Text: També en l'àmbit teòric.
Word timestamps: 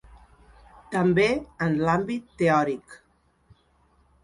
També 0.95 1.27
en 1.67 1.77
l'àmbit 1.83 2.33
teòric. 2.41 2.99